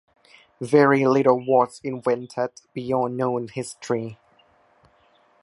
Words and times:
Very 0.61 1.05
little 1.05 1.45
was 1.45 1.79
invented 1.83 2.49
beyond 2.73 3.17
known 3.17 3.49
history. 3.49 4.17